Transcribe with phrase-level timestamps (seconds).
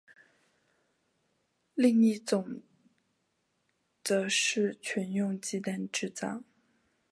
[1.75, 2.63] 另一种
[4.03, 6.41] 则是全用鸡蛋制造。